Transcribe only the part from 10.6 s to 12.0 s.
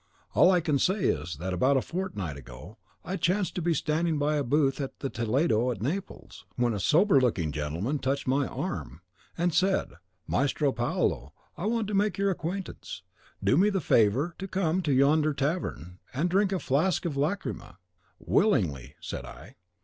Paolo, I want to